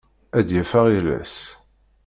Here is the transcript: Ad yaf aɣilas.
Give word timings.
Ad 0.37 0.49
yaf 0.55 0.71
aɣilas. 0.79 1.35